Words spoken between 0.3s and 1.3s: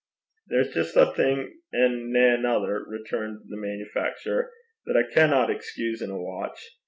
'There's just ae